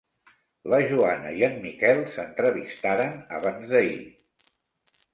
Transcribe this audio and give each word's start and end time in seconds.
La 0.73 0.79
Joana 0.91 1.33
i 1.41 1.45
en 1.49 1.59
Miquel 1.67 2.03
s'entrevistaren 2.17 3.17
abans 3.41 3.73
d'ahir. 3.75 4.05